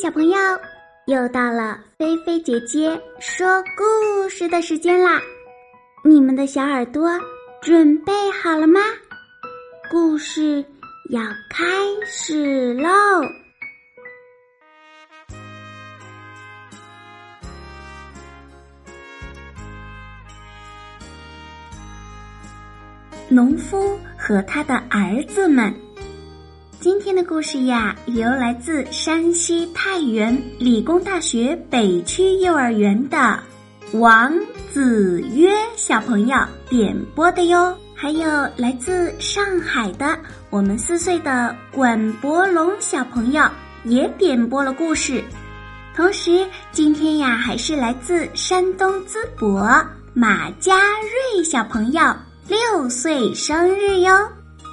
[0.00, 0.38] 小朋友，
[1.06, 5.20] 又到了菲菲姐姐说故事的时间啦！
[6.04, 7.10] 你们的小耳朵
[7.60, 8.80] 准备好了吗？
[9.90, 10.64] 故事
[11.10, 11.64] 要开
[12.06, 12.88] 始喽！
[23.28, 25.74] 农夫和他的儿子们。
[26.88, 33.38] 今天的故事呀，由来自山西太原理工大学北区幼儿园的
[33.92, 34.32] 王
[34.72, 36.38] 子约小朋友
[36.70, 38.26] 点播的哟，还有
[38.56, 43.44] 来自上海的我们四岁的管博龙小朋友
[43.84, 45.22] 也点播了故事。
[45.94, 49.70] 同时，今天呀，还是来自山东淄博
[50.14, 50.78] 马家
[51.34, 52.00] 瑞小朋友
[52.48, 54.26] 六岁生日哟。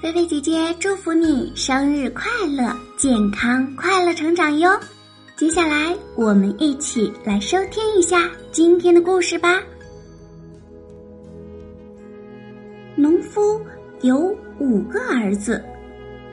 [0.00, 4.80] 菲菲姐姐祝福你生日快乐，健康快乐成长哟！
[5.36, 9.62] 接下来我们一起来收听一下今天的故事吧。
[12.96, 13.60] 农夫
[14.00, 15.62] 有五个儿子，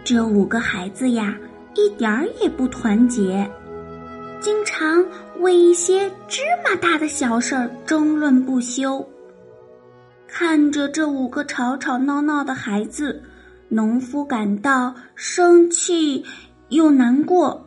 [0.01, 1.37] 这五个孩子呀，
[1.75, 3.45] 一点儿也不团结，
[4.39, 5.05] 经常
[5.39, 9.05] 为一些芝麻大的小事儿争论不休。
[10.25, 13.21] 看着这五个吵吵闹闹的孩子。
[13.69, 16.23] 农夫感到生气
[16.69, 17.65] 又难过。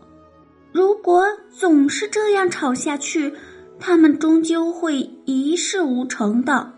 [0.73, 3.34] 如果总是这样吵下去，
[3.79, 6.73] 他们终究会一事无成的。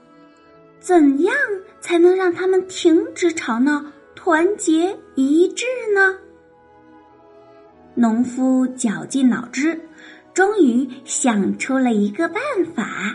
[0.81, 1.35] 怎样
[1.81, 5.65] 才能让他们停止吵闹、团结一致
[5.95, 6.17] 呢？
[7.95, 9.79] 农夫绞尽脑汁，
[10.33, 12.43] 终于想出了一个办
[12.75, 13.15] 法。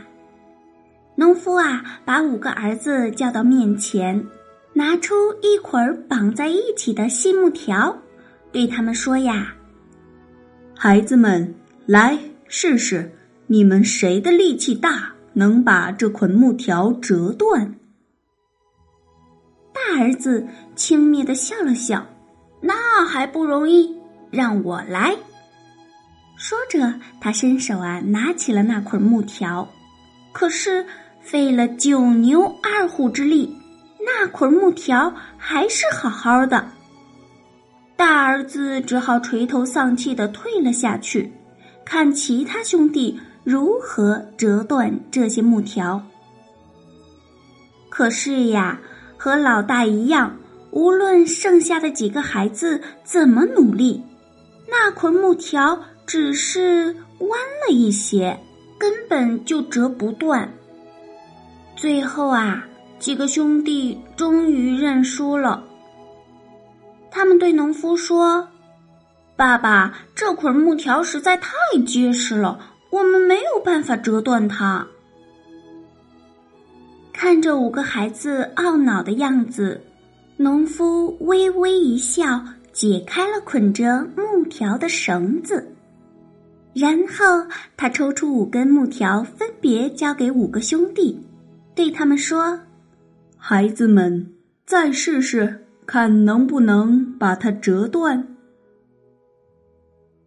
[1.15, 4.23] 农夫啊，把五个儿子叫到面前。
[4.77, 7.97] 拿出一捆绑在一起的细木条，
[8.51, 9.55] 对他们说：“呀，
[10.75, 11.55] 孩子们，
[11.87, 12.15] 来
[12.47, 13.11] 试试，
[13.47, 17.73] 你们谁的力气大，能把这捆木条折断？”
[19.73, 20.45] 大儿子
[20.75, 22.05] 轻蔑的笑了笑
[22.61, 23.97] ：“那还不容易，
[24.29, 25.15] 让我来。”
[26.37, 29.67] 说着，他伸手啊，拿起了那捆木条，
[30.31, 30.85] 可是
[31.19, 33.56] 费了九牛二虎之力。
[33.99, 36.69] 那捆木条还是好好的，
[37.95, 41.31] 大儿子只好垂头丧气的退了下去，
[41.83, 46.01] 看其他兄弟如何折断这些木条。
[47.89, 48.79] 可是呀，
[49.17, 50.37] 和老大一样，
[50.71, 54.01] 无论剩下的几个孩子怎么努力，
[54.69, 57.29] 那捆木条只是弯
[57.67, 58.39] 了一些，
[58.77, 60.47] 根本就折不断。
[61.75, 62.63] 最后啊。
[62.99, 65.63] 几个兄弟终于认输了。
[67.11, 68.47] 他们对农夫说
[69.35, 71.51] ：“爸爸，这捆木条实在太
[71.85, 72.59] 结实了，
[72.89, 74.85] 我们没有办法折断它。”
[77.13, 79.81] 看着五个孩子懊恼的样子，
[80.35, 85.75] 农夫微微一笑，解开了捆着木条的绳子，
[86.75, 87.25] 然后
[87.75, 91.19] 他抽出五根木条，分别交给五个兄弟，
[91.73, 92.59] 对他们说。
[93.49, 94.29] 孩子们，
[94.65, 98.35] 再试试，看能不能把它折断。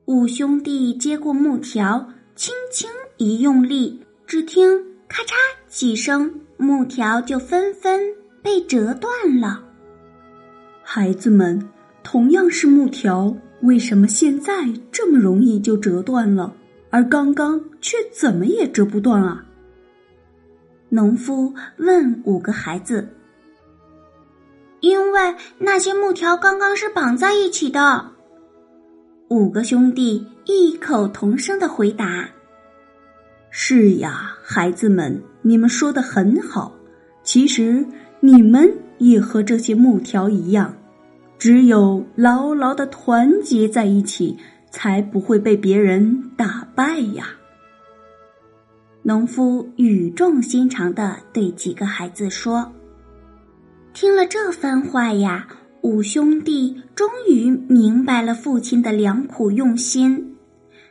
[0.07, 2.89] 五兄弟接过木条，轻轻
[3.19, 5.35] 一用力，只听咔嚓
[5.69, 8.01] 几声，木条就纷纷
[8.43, 9.63] 被折断了。
[10.83, 11.69] 孩子们，
[12.03, 16.57] 同样是木条，为什么现在这么容易就折断了，
[16.89, 19.45] 而刚刚却怎么也折不断啊？
[20.91, 23.09] 农夫问五个孩子
[24.81, 28.11] ：“因为那些木条刚刚是绑在一起的。”
[29.31, 32.29] 五个兄弟异口同声的回答
[33.51, 36.75] ：“是呀，孩子们，你们说的很好。
[37.23, 37.87] 其实
[38.19, 38.69] 你们
[38.99, 40.75] 也和这些木条一样，
[41.39, 44.37] 只有牢牢的团结在一起，
[44.73, 47.29] 才不会被别人打败呀。”
[49.03, 52.71] 农夫语重心长的对几个孩子说
[53.95, 55.49] ：“听了这番话呀，
[55.81, 60.37] 五兄弟终于明白了父亲的良苦用心。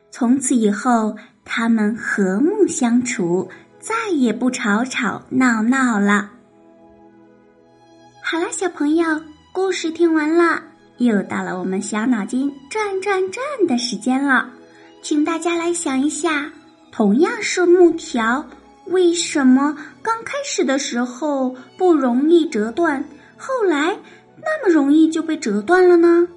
[0.09, 1.15] 从此以后，
[1.45, 3.47] 他们和睦相处，
[3.79, 6.31] 再也不吵吵闹闹了。”
[8.25, 9.21] 好了，小朋友，
[9.53, 10.63] 故事听完了，
[10.97, 14.49] 又到了我们小脑筋转转转的时间了，
[15.03, 16.51] 请大家来想一下。
[16.91, 18.45] 同样是木条，
[18.87, 23.03] 为什么刚开始的时候不容易折断，
[23.37, 23.97] 后来
[24.41, 26.27] 那么容易就被折断了呢？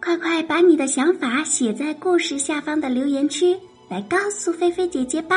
[0.00, 3.56] 快快把你的想法写在故事下方的留言区，
[3.88, 5.36] 来告诉菲菲姐姐吧。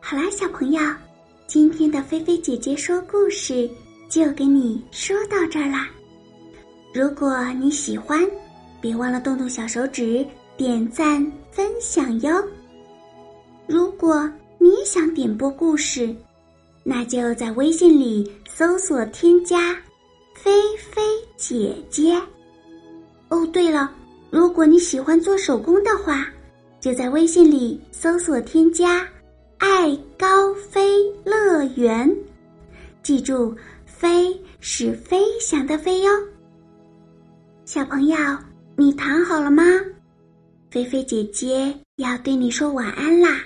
[0.00, 0.80] 好啦，小朋友，
[1.46, 3.68] 今天的菲菲姐姐说故事
[4.08, 5.88] 就给你说到这儿啦。
[6.94, 8.20] 如果你喜欢，
[8.80, 10.24] 别忘了动动小手指
[10.56, 11.20] 点赞
[11.50, 12.42] 分享哟。
[13.66, 16.14] 如果你想点播故事，
[16.82, 19.74] 那就在微信里搜索添加
[20.34, 21.02] “菲菲
[21.36, 22.18] 姐姐”。
[23.28, 23.90] 哦，对了，
[24.30, 26.26] 如果你喜欢做手工的话，
[26.80, 29.06] 就在微信里搜索添加。
[29.58, 32.14] 爱高飞乐园，
[33.02, 33.54] 记住，
[33.84, 36.10] 飞是飞翔的飞哟。
[37.64, 38.16] 小朋友，
[38.76, 39.62] 你躺好了吗？
[40.70, 43.40] 菲菲姐姐要对你说晚安啦！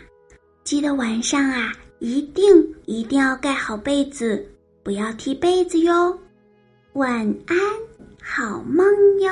[0.64, 2.44] 记得晚上啊，一定
[2.86, 4.44] 一定要盖好被子，
[4.82, 6.18] 不要踢被子哟。
[6.94, 7.12] 晚
[7.46, 7.56] 安，
[8.22, 8.84] 好梦
[9.20, 9.30] 哟。